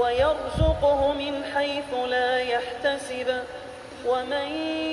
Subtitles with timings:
[0.00, 3.28] ويرزقه من حيث لا يحتسب
[4.06, 4.48] ومن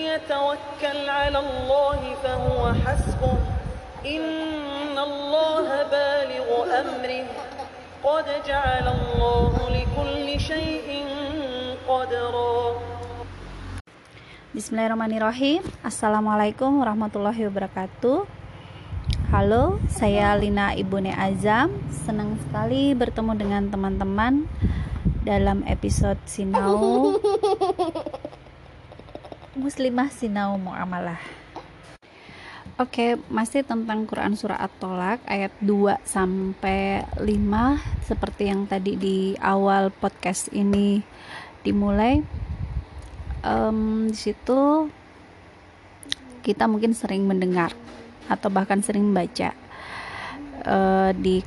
[0.09, 3.37] يتوكل على الله فهو حسبه
[4.05, 6.47] إن الله بالغ
[6.81, 7.25] أمره
[8.03, 10.89] قد جعل الله لكل شيء
[11.87, 12.57] قدرا
[14.53, 18.29] Bismillahirrahmanirrahim Assalamualaikum warahmatullahi wabarakatuh
[19.33, 24.45] Halo, saya Lina Ibune Azam Senang sekali bertemu dengan teman-teman
[25.22, 27.18] Dalam episode Sinau.
[29.62, 31.18] Muslimah Sinau Mu'amalah.
[32.78, 37.26] Oke, masih tentang Quran Surah At-Tolak ayat 2 sampai 5
[38.06, 41.02] seperti yang tadi di awal podcast ini
[41.66, 42.22] dimulai.
[43.42, 44.86] Um, di situ
[46.46, 47.74] kita mungkin sering mendengar
[48.30, 49.54] atau bahkan sering membaca
[50.64, 51.42] uh, di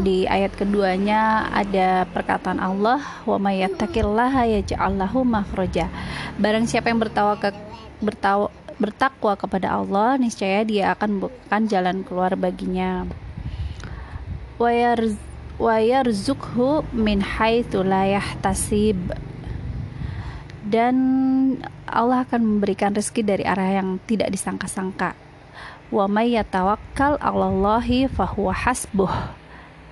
[0.00, 5.88] di ayat keduanya ada perkataan Allah wa may yattaqillaha yaj'al lahu makhraja.
[6.36, 7.52] Barang siapa yang bertawakal
[8.00, 13.06] bertawa bertakwa kepada Allah, niscaya dia akan membukakan jalan keluar baginya.
[14.58, 18.98] Wa yarzukhu min haitsu la yahtasib.
[20.64, 20.96] Dan
[21.84, 25.23] Allah akan memberikan rezeki dari arah yang tidak disangka-sangka.
[25.94, 29.14] Wa may yatawakkal 'alallahi fahuwa hasbuh.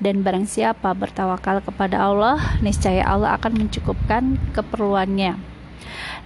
[0.02, 5.38] Dan barang siapa bertawakal kepada Allah, niscaya Allah akan mencukupkan keperluannya.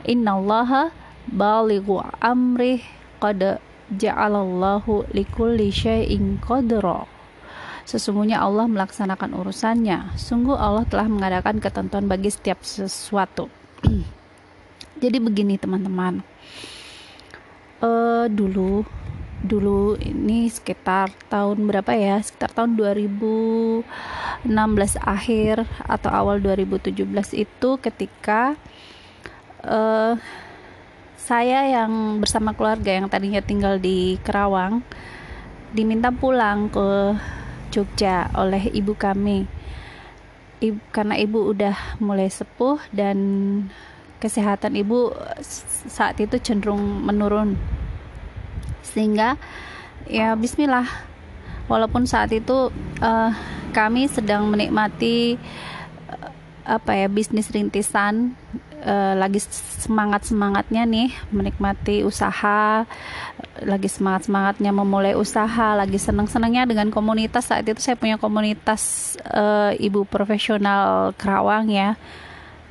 [0.08, 0.96] Innallaha
[1.28, 2.80] balighu amrih
[3.20, 3.60] qad
[3.92, 7.04] ja'alallahu likulli syai'in qadra
[7.84, 10.16] Sesungguhnya Allah melaksanakan urusannya.
[10.16, 13.46] Sungguh Allah telah mengadakan ketentuan bagi setiap sesuatu.
[15.04, 16.24] Jadi begini teman-teman.
[17.78, 18.82] Uh, dulu
[19.46, 22.18] dulu ini sekitar tahun berapa ya?
[22.18, 23.86] Sekitar tahun 2016
[24.98, 26.98] akhir atau awal 2017
[27.38, 28.58] itu ketika
[29.62, 30.18] uh,
[31.16, 34.82] saya yang bersama keluarga yang tadinya tinggal di Kerawang
[35.74, 37.18] diminta pulang ke
[37.74, 39.46] Jogja oleh ibu kami
[40.62, 43.18] ibu, karena ibu udah mulai sepuh dan
[44.22, 45.12] kesehatan ibu
[45.90, 47.58] saat itu cenderung menurun
[48.96, 49.36] sehingga
[50.08, 50.88] ya Bismillah.
[51.68, 52.72] Walaupun saat itu
[53.04, 53.30] uh,
[53.76, 55.36] kami sedang menikmati
[56.08, 56.30] uh,
[56.64, 58.32] apa ya bisnis rintisan
[58.86, 59.42] uh, lagi
[59.82, 62.86] semangat semangatnya nih menikmati usaha
[63.60, 67.52] lagi semangat semangatnya memulai usaha lagi senang senangnya dengan komunitas.
[67.52, 71.98] Saat itu saya punya komunitas uh, ibu profesional Kerawang ya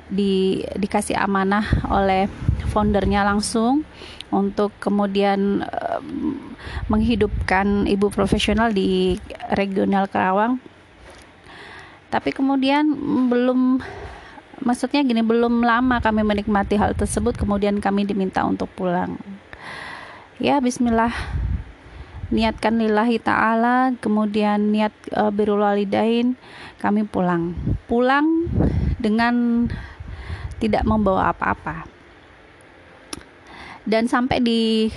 [0.09, 2.31] di dikasih amanah oleh
[2.71, 3.83] foundernya langsung
[4.35, 6.03] untuk kemudian uh,
[6.91, 9.15] menghidupkan ibu profesional di
[9.55, 10.59] regional Kerawang.
[12.11, 12.83] Tapi kemudian
[13.31, 13.79] belum
[14.63, 19.15] maksudnya gini belum lama kami menikmati hal tersebut kemudian kami diminta untuk pulang.
[20.37, 21.15] Ya bismillah.
[22.25, 26.35] Niatkan lillahi ta'ala kemudian niat uh, birrul walidain
[26.83, 27.55] kami pulang.
[27.87, 28.49] Pulang
[28.99, 29.67] dengan
[30.59, 31.94] tidak membawa apa-apa
[33.85, 34.89] dan sampai di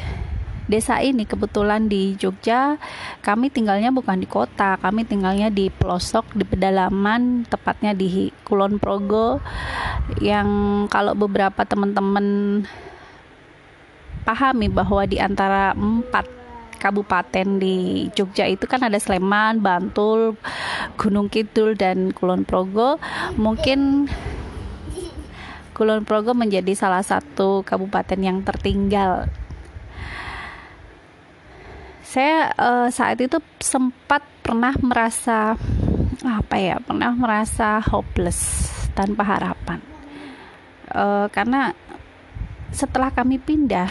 [0.68, 2.76] desa ini kebetulan di Jogja
[3.24, 9.40] kami tinggalnya bukan di kota kami tinggalnya di pelosok di pedalaman tepatnya di Kulon Progo
[10.20, 10.48] yang
[10.92, 12.60] kalau beberapa teman-teman
[14.28, 16.28] pahami bahwa di antara empat
[16.78, 20.38] kabupaten di Jogja itu kan ada Sleman, Bantul,
[21.00, 23.00] Gunung Kidul dan Kulon Progo
[23.40, 24.06] mungkin
[25.78, 29.30] Kulon Progo menjadi salah satu kabupaten yang tertinggal.
[32.02, 35.54] Saya uh, saat itu sempat pernah merasa
[36.26, 38.66] apa ya pernah merasa hopeless
[38.98, 39.78] tanpa harapan.
[40.90, 41.78] Uh, karena
[42.74, 43.86] setelah kami pindah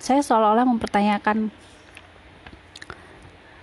[0.00, 1.52] saya seolah-olah mempertanyakan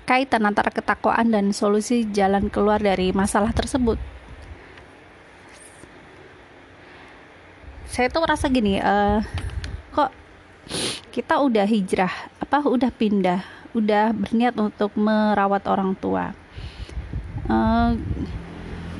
[0.06, 3.98] kaitan antara ketakwaan dan solusi jalan keluar dari masalah tersebut
[7.92, 9.20] saya tuh merasa gini uh,
[9.92, 10.16] kok
[11.12, 13.44] kita udah hijrah apa udah pindah
[13.76, 16.32] udah berniat untuk merawat orang tua.
[17.48, 17.96] Uh,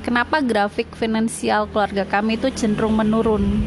[0.04, 3.64] kenapa grafik finansial keluarga kami itu cenderung menurun?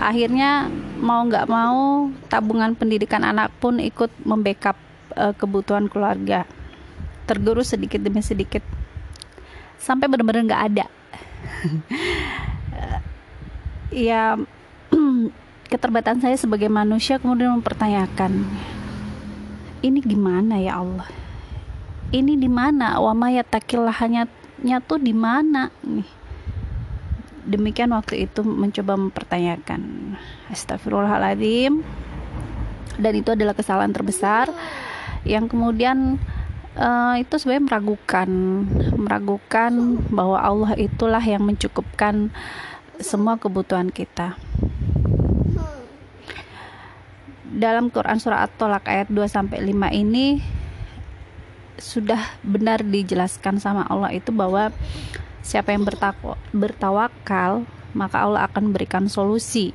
[0.00, 4.76] Akhirnya mau nggak mau tabungan pendidikan anak pun ikut membackup
[5.16, 6.44] uh, kebutuhan keluarga.
[7.28, 8.64] Tergerus sedikit demi sedikit.
[9.80, 10.86] Sampai benar-benar nggak ada
[13.88, 14.36] ya
[15.72, 18.48] keterbatasan saya sebagai manusia kemudian mempertanyakan
[19.78, 21.06] ini gimana ya Allah?
[22.10, 22.98] Ini di mana?
[22.98, 25.70] Wa mayyatakillahnya tuh di mana?
[25.86, 26.08] Nih.
[27.48, 30.14] Demikian waktu itu mencoba mempertanyakan.
[30.50, 31.80] Astagfirullahaladzim
[32.98, 34.50] dan itu adalah kesalahan terbesar
[35.22, 36.18] yang kemudian
[36.74, 38.30] uh, itu sebenarnya meragukan
[38.98, 39.72] meragukan
[40.10, 42.34] bahwa Allah itulah yang mencukupkan
[42.98, 44.34] semua kebutuhan kita.
[47.48, 50.38] Dalam Quran surah At-Tolak ayat 2 sampai 5 ini
[51.78, 54.74] sudah benar dijelaskan sama Allah itu bahwa
[55.42, 55.86] siapa yang
[56.52, 57.64] bertawakal
[57.96, 59.72] maka Allah akan berikan solusi.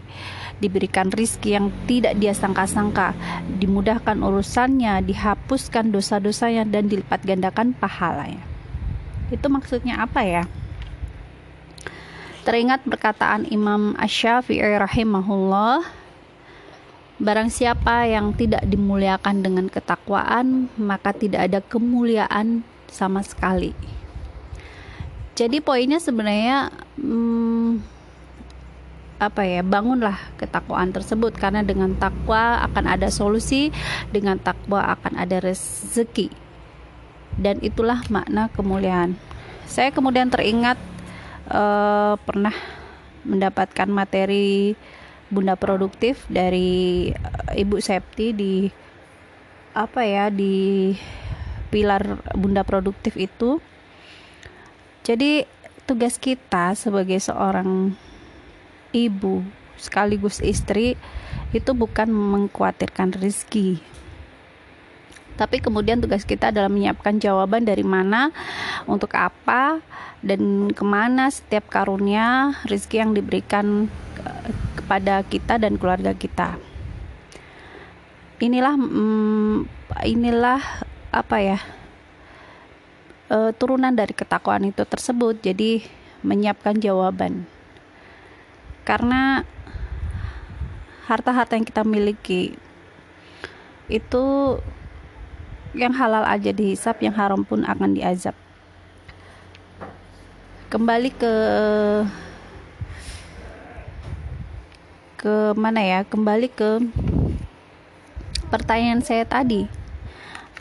[0.62, 3.18] Diberikan rizki yang tidak dia sangka-sangka.
[3.60, 8.40] Dimudahkan urusannya dihapuskan dosa-dosanya dan dilipat gandakan pahalanya.
[9.34, 10.46] Itu maksudnya apa ya
[12.44, 16.04] teringat perkataan Imam Ash-Syafi'i rahimahullah
[17.24, 23.72] Barang siapa yang tidak dimuliakan dengan ketakwaan, maka tidak ada kemuliaan sama sekali.
[25.38, 27.80] Jadi poinnya sebenarnya hmm,
[29.24, 33.72] apa ya bangunlah ketakwaan tersebut karena dengan takwa akan ada solusi
[34.12, 36.28] dengan takwa akan ada rezeki
[37.40, 39.16] dan itulah makna kemuliaan
[39.64, 40.76] saya kemudian teringat
[41.50, 42.54] uh, pernah
[43.24, 44.76] mendapatkan materi
[45.32, 48.54] bunda produktif dari uh, Ibu Septi di
[49.74, 50.94] apa ya di
[51.74, 53.58] pilar bunda produktif itu.
[55.04, 55.44] Jadi
[55.84, 57.92] tugas kita sebagai seorang
[58.96, 59.44] ibu
[59.76, 60.96] sekaligus istri
[61.52, 63.84] itu bukan mengkhawatirkan rezeki
[65.34, 68.30] tapi kemudian tugas kita adalah menyiapkan jawaban dari mana
[68.86, 69.82] untuk apa
[70.24, 73.92] dan ke mana setiap karunia rezeki yang diberikan
[74.78, 76.56] kepada kita dan keluarga kita.
[78.44, 79.58] Inilah mm,
[80.06, 80.62] inilah
[81.12, 81.60] apa ya?
[83.32, 85.40] E, turunan dari ketakwaan itu tersebut.
[85.40, 85.84] Jadi
[86.24, 87.48] menyiapkan jawaban.
[88.84, 89.48] Karena
[91.08, 92.56] harta-harta yang kita miliki
[93.92, 94.24] itu
[95.74, 98.38] yang halal aja dihisap, yang haram pun akan diazab.
[100.70, 101.34] Kembali ke
[105.18, 106.84] ke mana ya kembali ke
[108.52, 109.72] pertanyaan saya tadi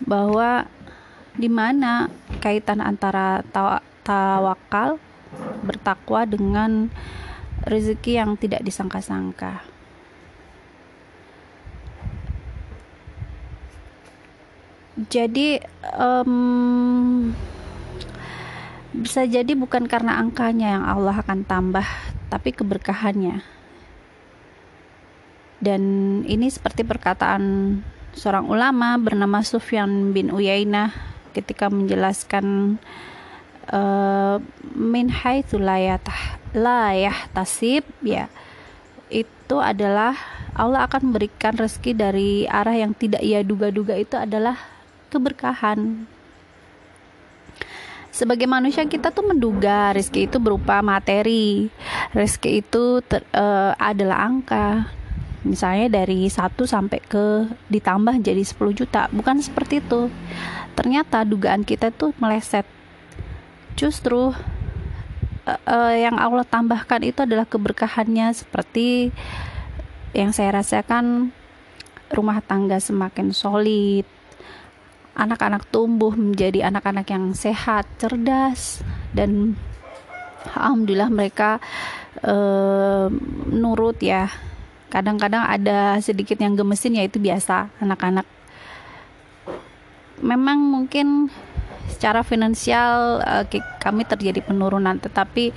[0.07, 0.71] bahwa
[1.35, 3.43] di mana kaitan antara
[4.07, 5.03] tawakal
[5.67, 6.93] bertakwa dengan
[7.67, 9.72] rezeki yang tidak disangka-sangka.
[14.93, 15.57] Jadi
[15.97, 17.33] um,
[18.93, 21.87] bisa jadi bukan karena angkanya yang Allah akan tambah,
[22.29, 23.41] tapi keberkahannya.
[25.63, 25.83] Dan
[26.29, 27.79] ini seperti perkataan
[28.13, 30.93] seorang ulama bernama Sufyan bin Uyainah
[31.33, 32.77] ketika menjelaskan
[33.73, 34.37] uh,
[34.77, 35.81] min haitsu la
[37.33, 38.29] tasib ya
[39.09, 40.13] itu adalah
[40.53, 44.61] Allah akan memberikan rezeki dari arah yang tidak ia duga-duga itu adalah
[45.13, 46.09] keberkahan.
[48.13, 51.73] Sebagai manusia kita tuh menduga rezeki itu berupa materi.
[52.13, 54.93] Rezeki itu ter, uh, adalah angka.
[55.49, 59.09] Misalnya dari 1 sampai ke ditambah jadi 10 juta.
[59.09, 60.13] Bukan seperti itu.
[60.77, 62.69] Ternyata dugaan kita tuh meleset.
[63.81, 64.37] Justru
[65.49, 68.29] uh, uh, yang Allah tambahkan itu adalah keberkahannya.
[68.37, 69.09] Seperti
[70.13, 71.33] yang saya rasakan
[72.13, 74.05] rumah tangga semakin solid
[75.13, 78.81] anak-anak tumbuh menjadi anak-anak yang sehat cerdas
[79.13, 79.57] dan
[80.57, 81.61] alhamdulillah mereka
[82.25, 83.13] uh,
[83.53, 84.29] nurut ya.
[84.93, 88.29] Kadang-kadang ada sedikit yang gemesin ya itu biasa anak-anak.
[90.21, 91.33] Memang mungkin
[91.89, 93.45] secara finansial uh,
[93.81, 95.53] kami terjadi penurunan tetapi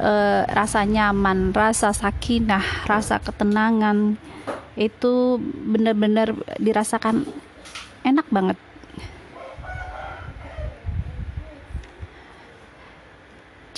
[0.00, 4.20] uh, rasa nyaman rasa sakinah rasa ketenangan
[4.78, 7.26] itu benar-benar dirasakan
[8.06, 8.58] enak banget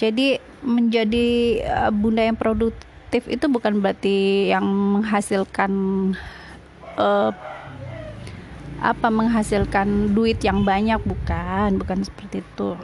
[0.03, 5.71] jadi menjadi uh, bunda yang produktif itu bukan berarti yang menghasilkan
[6.99, 7.31] uh,
[8.83, 12.75] apa menghasilkan duit yang banyak bukan bukan seperti itu.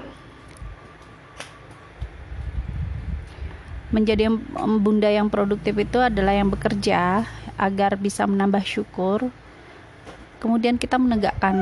[3.91, 4.31] Menjadi
[4.79, 7.27] bunda yang produktif itu adalah yang bekerja
[7.59, 9.27] agar bisa menambah syukur.
[10.39, 11.57] Kemudian kita menegakkan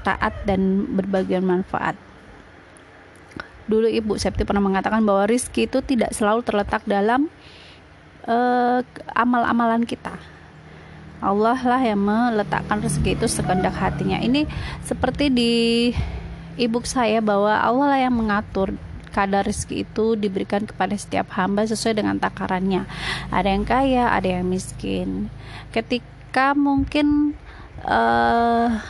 [0.00, 2.00] taat dan berbagai manfaat
[3.66, 7.30] dulu Ibu Septi pernah mengatakan bahwa rizki itu tidak selalu terletak dalam
[8.26, 8.80] uh,
[9.14, 10.14] amal-amalan kita
[11.22, 14.50] Allah lah yang meletakkan rezeki itu sekendak hatinya ini
[14.82, 15.52] seperti di
[16.58, 18.74] ibu saya bahwa Allah lah yang mengatur
[19.12, 22.88] kadar rezeki itu diberikan kepada setiap hamba sesuai dengan takarannya.
[23.28, 25.28] Ada yang kaya, ada yang miskin.
[25.68, 27.36] Ketika mungkin
[27.84, 28.80] uh,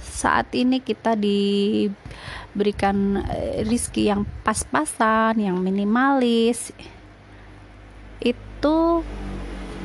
[0.00, 2.16] saat ini kita diberikan
[2.56, 6.72] eh, rizki yang pas-pasan, yang minimalis,
[8.20, 9.04] itu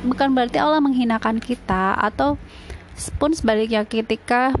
[0.02, 2.40] bukan berarti Allah menghinakan kita atau
[3.16, 4.52] pun sebaliknya ketika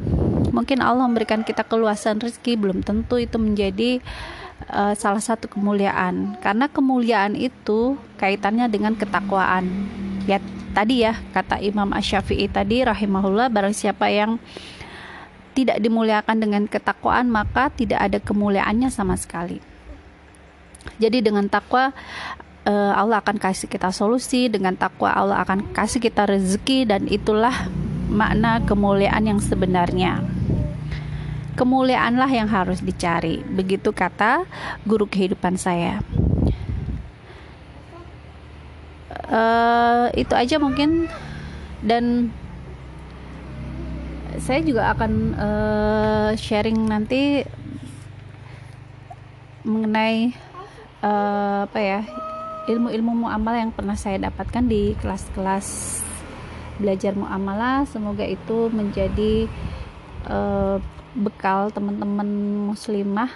[0.52, 3.98] mungkin Allah memberikan kita keluasan rezeki belum tentu itu menjadi
[4.68, 6.36] uh, salah satu kemuliaan.
[6.38, 9.68] Karena kemuliaan itu kaitannya dengan ketakwaan.
[10.28, 10.38] Ya
[10.72, 14.38] tadi ya kata Imam Ash-Syafi'i tadi rahimahullah barang siapa yang
[15.52, 19.60] tidak dimuliakan dengan ketakwaan maka tidak ada kemuliaannya sama sekali
[20.98, 21.94] jadi dengan takwa
[22.66, 27.70] uh, Allah akan kasih kita solusi dengan takwa Allah akan kasih kita rezeki dan itulah
[28.12, 30.20] makna kemuliaan yang sebenarnya
[31.54, 33.44] kemuliaanlah yang harus dicari.
[33.44, 34.44] Begitu kata
[34.88, 36.00] guru kehidupan saya.
[39.32, 41.08] Uh, itu aja mungkin
[41.80, 42.34] dan
[44.38, 47.44] saya juga akan uh, sharing nanti
[49.62, 50.34] mengenai
[51.04, 52.00] uh, apa ya
[52.72, 56.00] ilmu-ilmu muamalah yang pernah saya dapatkan di kelas-kelas
[56.78, 57.84] belajar muamalah.
[57.90, 59.50] Semoga itu menjadi
[60.30, 60.78] uh,
[61.12, 62.26] bekal teman-teman
[62.72, 63.28] muslimah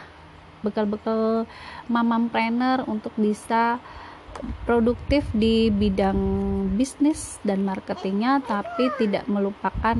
[0.64, 1.44] bekal-bekal
[1.86, 3.78] mamam trainer untuk bisa
[4.68, 6.18] produktif di bidang
[6.76, 9.96] bisnis dan marketingnya tapi tidak melupakan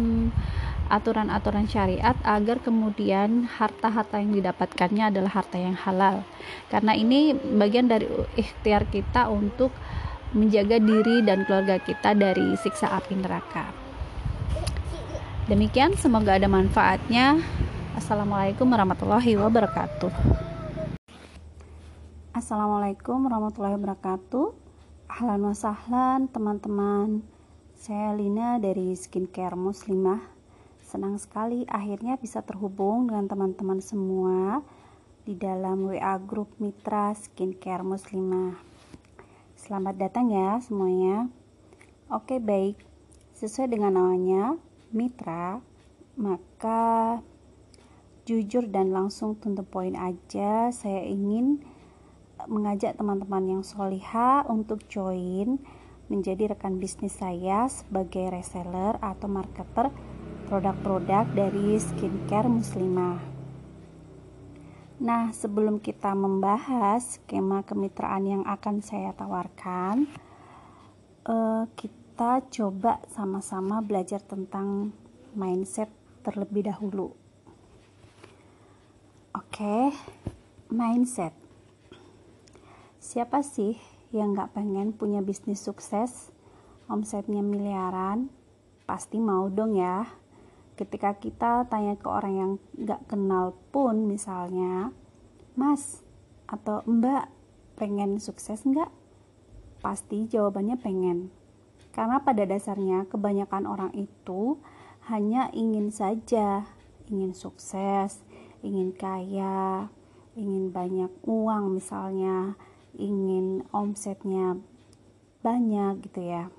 [0.88, 6.23] aturan-aturan syariat agar kemudian harta-harta yang didapatkannya adalah harta yang halal
[6.71, 8.07] karena ini bagian dari
[8.38, 9.75] ikhtiar kita untuk
[10.35, 13.71] menjaga diri dan keluarga kita dari siksa api neraka
[15.50, 17.43] demikian semoga ada manfaatnya
[17.97, 20.12] Assalamualaikum warahmatullahi wabarakatuh.
[22.37, 24.52] Assalamualaikum warahmatullahi wabarakatuh.
[25.09, 27.25] Ahlan wa sahlan teman-teman.
[27.73, 30.36] Saya Lina dari Skincare Muslimah.
[30.87, 34.62] Senang sekali akhirnya bisa terhubung dengan teman-teman semua
[35.26, 38.55] di dalam WA grup Mitra Skincare Muslimah.
[39.59, 41.26] Selamat datang ya semuanya.
[42.07, 42.78] Oke, baik.
[43.35, 44.55] Sesuai dengan namanya,
[44.95, 45.59] Mitra,
[46.14, 47.19] maka
[48.23, 51.66] jujur dan langsung to the point aja saya ingin
[52.47, 55.59] mengajak teman-teman yang soliha untuk join
[56.07, 59.90] menjadi rekan bisnis saya sebagai reseller atau marketer
[60.47, 63.19] produk-produk dari skincare muslimah.
[64.97, 70.09] Nah, sebelum kita membahas skema kemitraan yang akan saya tawarkan,
[71.29, 74.97] uh, kita coba sama-sama belajar tentang
[75.37, 75.93] mindset
[76.25, 77.12] terlebih dahulu.
[79.37, 79.93] Oke,
[80.73, 81.37] mindset.
[82.97, 83.76] Siapa sih
[84.17, 86.33] yang gak pengen punya bisnis sukses,
[86.88, 88.33] omsetnya miliaran?
[88.88, 90.09] Pasti mau dong ya.
[90.76, 92.52] Ketika kita tanya ke orang yang
[92.85, 94.92] gak kenal pun misalnya,
[95.56, 96.04] Mas
[96.47, 97.33] atau Mbak
[97.80, 98.92] pengen sukses nggak?
[99.80, 101.33] Pasti jawabannya pengen.
[101.97, 104.61] Karena pada dasarnya kebanyakan orang itu
[105.09, 106.68] hanya ingin saja,
[107.09, 108.21] ingin sukses,
[108.61, 109.88] ingin kaya,
[110.37, 112.52] ingin banyak uang misalnya,
[112.92, 114.61] ingin omsetnya
[115.40, 116.52] banyak gitu ya.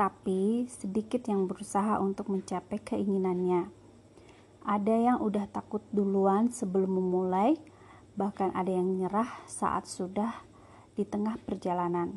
[0.00, 3.68] Tapi sedikit yang berusaha untuk mencapai keinginannya.
[4.64, 7.60] Ada yang udah takut duluan sebelum memulai,
[8.16, 10.32] bahkan ada yang nyerah saat sudah
[10.96, 12.16] di tengah perjalanan.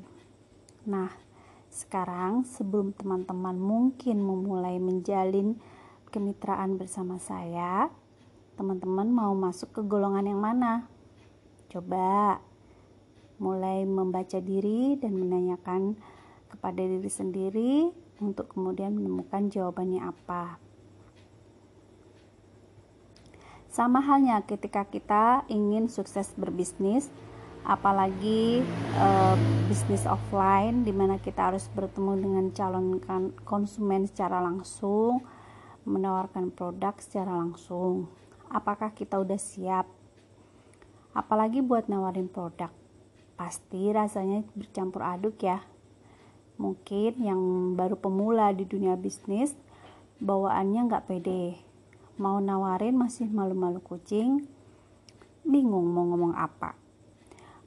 [0.88, 1.12] Nah,
[1.68, 5.60] sekarang sebelum teman-teman mungkin memulai menjalin
[6.08, 7.92] kemitraan bersama saya,
[8.56, 10.88] teman-teman mau masuk ke golongan yang mana?
[11.68, 12.40] Coba
[13.44, 16.00] mulai membaca diri dan menanyakan
[16.54, 17.90] kepada diri sendiri
[18.22, 20.62] untuk kemudian menemukan jawabannya apa.
[23.74, 27.10] Sama halnya ketika kita ingin sukses berbisnis,
[27.66, 28.62] apalagi
[29.02, 29.34] uh,
[29.66, 33.02] bisnis offline di mana kita harus bertemu dengan calon
[33.42, 35.26] konsumen secara langsung
[35.90, 38.14] menawarkan produk secara langsung.
[38.54, 39.90] Apakah kita udah siap?
[41.18, 42.70] Apalagi buat nawarin produk.
[43.34, 45.73] pasti rasanya bercampur aduk ya.
[46.62, 47.42] Mungkin yang
[47.74, 49.58] baru pemula di dunia bisnis,
[50.22, 51.58] bawaannya nggak pede.
[52.22, 54.46] Mau nawarin masih malu-malu kucing,
[55.42, 56.78] bingung mau ngomong apa.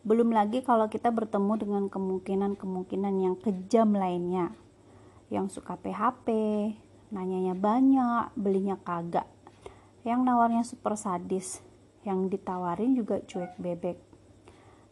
[0.07, 4.55] Belum lagi kalau kita bertemu dengan kemungkinan-kemungkinan yang kejam lainnya.
[5.35, 6.31] Yang suka PHP,
[7.11, 9.26] nanyanya banyak, belinya kagak.
[10.07, 11.59] Yang nawarnya super sadis,
[12.07, 13.99] yang ditawarin juga cuek bebek.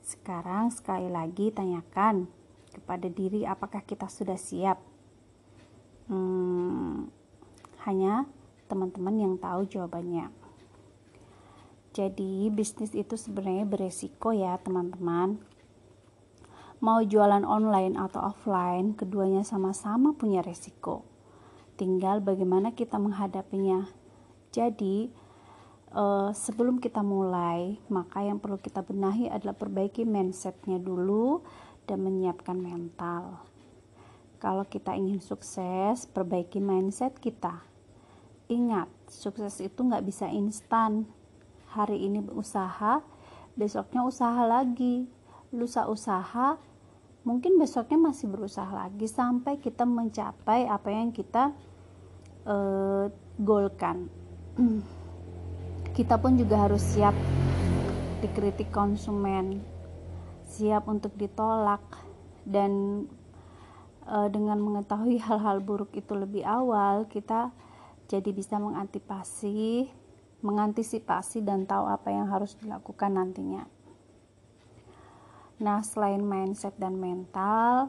[0.02, 2.26] Sekarang sekali lagi tanyakan
[2.74, 4.82] kepada diri apakah kita sudah siap.
[6.10, 7.08] Hmm,
[7.86, 8.26] hanya
[8.66, 10.28] teman-teman yang tahu jawabannya.
[11.94, 15.38] Jadi bisnis itu sebenarnya beresiko ya teman-teman.
[16.82, 21.06] Mau jualan online atau offline, keduanya sama-sama punya resiko.
[21.78, 23.86] Tinggal bagaimana kita menghadapinya.
[24.50, 25.06] Jadi
[25.94, 31.46] eh, sebelum kita mulai, maka yang perlu kita benahi adalah perbaiki mindsetnya dulu
[31.84, 33.44] dan menyiapkan mental.
[34.40, 37.64] Kalau kita ingin sukses, perbaiki mindset kita.
[38.52, 41.08] Ingat, sukses itu nggak bisa instan
[41.74, 43.02] hari ini usaha
[43.58, 45.10] besoknya usaha lagi
[45.50, 46.54] lusa usaha
[47.26, 51.50] mungkin besoknya masih berusaha lagi sampai kita mencapai apa yang kita
[52.46, 54.06] uh, golkan
[55.98, 57.14] kita pun juga harus siap
[58.22, 59.73] dikritik konsumen
[60.54, 61.82] siap untuk ditolak
[62.46, 63.04] dan
[64.06, 67.50] uh, dengan mengetahui hal-hal buruk itu lebih awal kita
[68.06, 69.90] jadi bisa mengantisipasi
[70.44, 73.64] mengantisipasi dan tahu apa yang harus dilakukan nantinya.
[75.64, 77.88] Nah, selain mindset dan mental,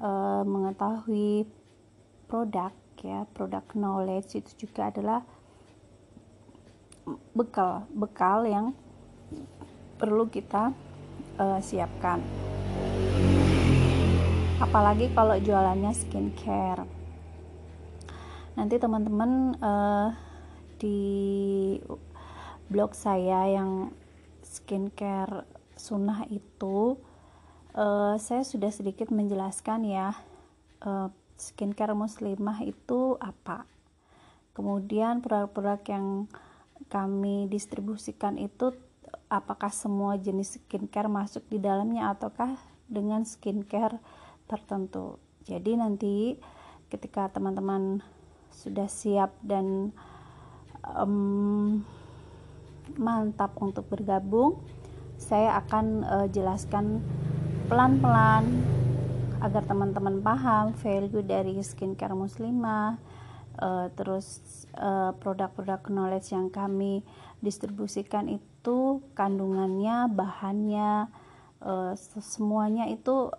[0.00, 1.44] eh, mengetahui
[2.24, 2.72] produk
[3.04, 5.20] ya, produk knowledge itu juga adalah
[7.36, 8.72] bekal bekal yang
[9.98, 10.70] perlu kita
[11.42, 12.22] uh, siapkan.
[14.62, 16.86] Apalagi kalau jualannya skincare.
[18.54, 20.14] Nanti teman-teman uh,
[20.78, 21.00] di
[22.70, 23.90] blog saya yang
[24.46, 26.94] skincare sunnah itu
[27.74, 30.14] uh, saya sudah sedikit menjelaskan ya
[30.84, 31.08] uh,
[31.40, 33.64] skincare muslimah itu apa
[34.52, 36.06] kemudian produk-produk yang
[36.92, 38.76] kami distribusikan itu
[39.32, 43.96] apakah semua jenis skincare masuk di dalamnya ataukah dengan skincare
[44.44, 45.16] tertentu.
[45.48, 46.36] Jadi nanti
[46.92, 48.04] ketika teman-teman
[48.52, 49.96] sudah siap dan
[50.84, 51.80] um,
[53.00, 54.60] mantap untuk bergabung
[55.16, 57.00] saya akan uh, jelaskan
[57.72, 58.44] pelan-pelan
[59.40, 63.00] agar teman-teman paham value dari skincare muslimah
[63.56, 64.44] uh, terus
[64.76, 67.00] uh, produk-produk knowledge yang kami
[67.40, 68.51] distribusikan itu
[69.18, 71.10] kandungannya bahannya
[71.62, 73.30] uh, semuanya itu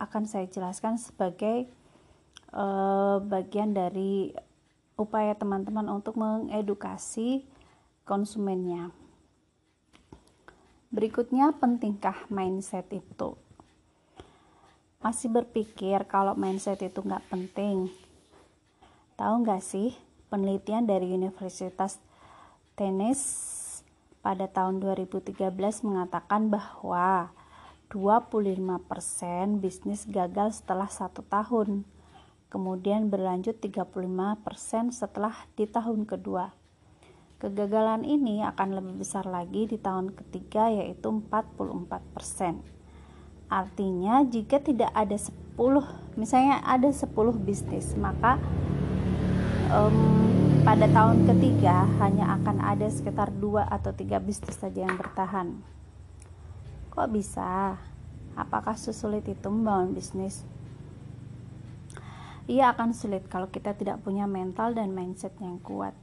[0.00, 1.68] akan saya jelaskan sebagai
[2.52, 4.32] uh, bagian dari
[5.00, 7.44] upaya teman-teman untuk mengedukasi
[8.04, 8.92] konsumennya.
[10.90, 13.38] Berikutnya, pentingkah mindset itu?
[15.00, 17.88] Masih berpikir kalau mindset itu nggak penting?
[19.16, 19.96] Tahu nggak sih,
[20.28, 22.02] penelitian dari Universitas
[22.74, 23.59] Tennessee
[24.20, 25.36] pada tahun 2013
[25.84, 27.32] mengatakan bahwa
[27.90, 31.82] 25% bisnis gagal setelah satu tahun
[32.50, 36.52] kemudian berlanjut 35% setelah di tahun kedua.
[37.40, 42.60] Kegagalan ini akan lebih besar lagi di tahun ketiga yaitu 44%.
[43.48, 45.56] Artinya jika tidak ada 10,
[46.20, 47.08] misalnya ada 10
[47.40, 48.36] bisnis, maka
[49.72, 55.56] um, pada tahun ketiga hanya akan ada sekitar 2 atau 3 bisnis saja yang bertahan.
[56.92, 57.80] Kok bisa?
[58.36, 60.44] Apakah sesulit itu membangun bisnis?
[62.50, 65.94] ia akan sulit kalau kita tidak punya mental dan mindset yang kuat.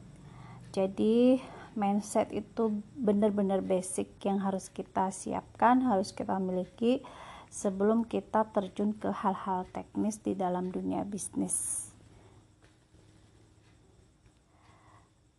[0.72, 1.44] Jadi,
[1.76, 7.04] mindset itu benar-benar basic yang harus kita siapkan, harus kita miliki
[7.52, 11.87] sebelum kita terjun ke hal-hal teknis di dalam dunia bisnis.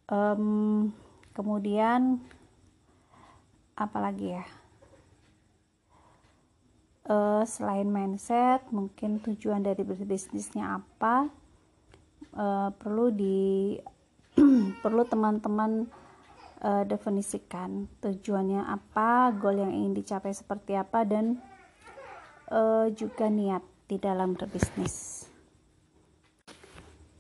[0.09, 0.89] Um,
[1.37, 2.25] kemudian,
[3.77, 4.45] apalagi ya?
[7.09, 11.27] uh, selain mindset mungkin tujuan dari berbisnisnya apa?
[12.37, 13.75] Uh, perlu di
[14.85, 15.89] perlu teman-teman
[16.63, 21.41] uh, definisikan tujuannya apa goal yang ingin dicapai seperti apa dan
[22.53, 25.27] uh, juga niat di dalam berbisnis.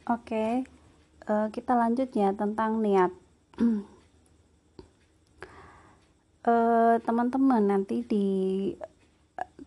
[0.08, 0.24] Oke.
[0.24, 0.77] okay,
[1.28, 3.12] uh, kita lanjut ya tentang niat.
[7.04, 8.26] Teman-teman uh, nanti di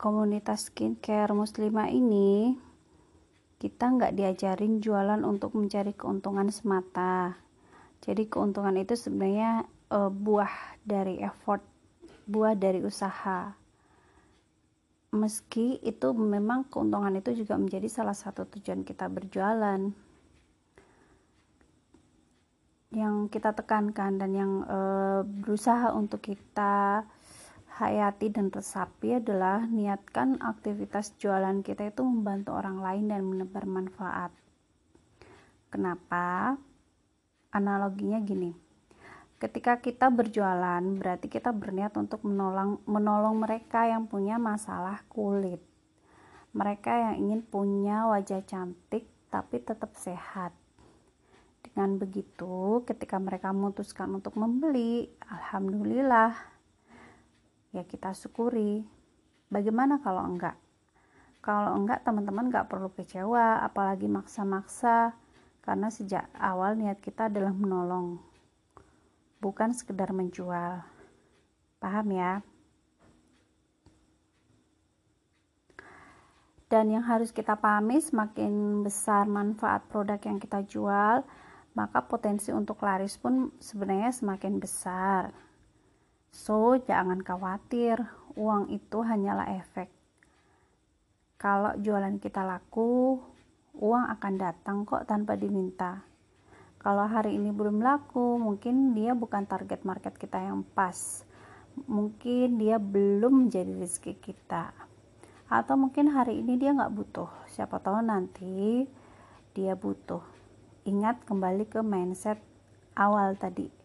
[0.02, 2.58] komunitas skincare muslimah ini
[3.62, 7.38] kita nggak diajarin jualan untuk mencari keuntungan semata.
[8.02, 11.62] Jadi keuntungan itu sebenarnya uh, buah dari effort
[12.26, 13.54] buah dari usaha.
[15.14, 19.92] Meski itu memang keuntungan itu juga menjadi salah satu tujuan kita berjualan
[23.28, 27.06] kita tekankan dan yang uh, berusaha untuk kita
[27.82, 34.32] hayati dan resapi adalah niatkan aktivitas jualan kita itu membantu orang lain dan menebar manfaat.
[35.74, 36.56] Kenapa?
[37.52, 38.54] Analoginya gini.
[39.42, 45.58] Ketika kita berjualan, berarti kita berniat untuk menolong menolong mereka yang punya masalah kulit.
[46.54, 50.54] Mereka yang ingin punya wajah cantik tapi tetap sehat.
[51.72, 56.36] Dengan begitu, ketika mereka memutuskan untuk membeli, alhamdulillah
[57.72, 58.84] ya kita syukuri.
[59.48, 60.60] Bagaimana kalau enggak?
[61.40, 65.16] Kalau enggak teman-teman enggak perlu kecewa apalagi maksa-maksa
[65.64, 68.20] karena sejak awal niat kita adalah menolong
[69.42, 70.86] bukan sekedar menjual.
[71.82, 72.46] Paham ya?
[76.72, 81.26] Dan yang harus kita pahami semakin besar manfaat produk yang kita jual
[81.78, 85.32] maka potensi untuk laris pun sebenarnya semakin besar
[86.32, 88.00] So, jangan khawatir,
[88.40, 89.92] uang itu hanyalah efek.
[91.36, 93.20] Kalau jualan kita laku,
[93.76, 96.08] uang akan datang kok tanpa diminta.
[96.80, 101.28] Kalau hari ini belum laku, mungkin dia bukan target market kita yang pas.
[101.84, 104.72] Mungkin dia belum menjadi rezeki kita.
[105.52, 107.28] Atau mungkin hari ini dia nggak butuh.
[107.52, 108.88] Siapa tahu nanti
[109.52, 110.24] dia butuh.
[110.86, 112.42] Ingat kembali ke mindset
[112.98, 113.82] awal tadi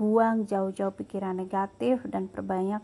[0.00, 2.80] buang jauh-jauh pikiran negatif dan perbanyak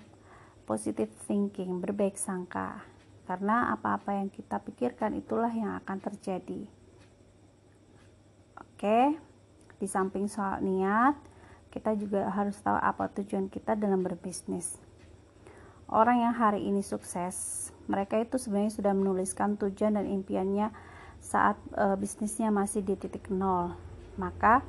[0.68, 2.84] positive thinking, berbaik sangka.
[3.24, 6.68] Karena apa-apa yang kita pikirkan itulah yang akan terjadi.
[8.60, 9.16] Oke,
[9.80, 11.16] di samping soal niat,
[11.72, 14.76] kita juga harus tahu apa tujuan kita dalam berbisnis.
[15.88, 20.68] Orang yang hari ini sukses, mereka itu sebenarnya sudah menuliskan tujuan dan impiannya
[21.20, 23.74] saat e, bisnisnya masih di titik nol.
[24.16, 24.62] Maka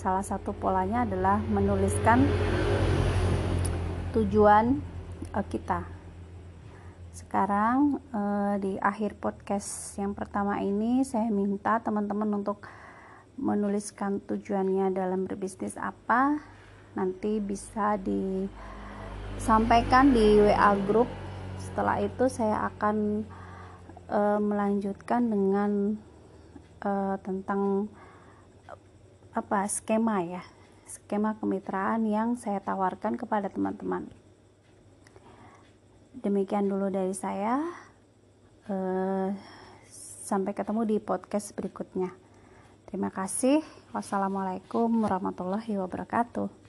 [0.00, 2.24] salah satu polanya adalah menuliskan
[4.16, 4.80] tujuan
[5.36, 5.84] uh, kita.
[7.12, 12.66] Sekarang uh, di akhir podcast yang pertama ini saya minta teman-teman untuk
[13.38, 16.40] menuliskan tujuannya dalam berbisnis apa.
[16.96, 21.06] Nanti bisa disampaikan di WA group.
[21.60, 23.22] Setelah itu saya akan
[24.10, 25.96] uh, melanjutkan dengan
[26.82, 27.86] uh, tentang
[29.30, 30.42] apa skema ya
[30.90, 34.10] skema kemitraan yang saya tawarkan kepada teman-teman.
[36.18, 37.62] Demikian dulu dari saya
[38.66, 39.30] uh,
[40.26, 42.10] sampai ketemu di podcast berikutnya.
[42.90, 43.62] Terima kasih.
[43.94, 46.59] Wassalamualaikum warahmatullahi wabarakatuh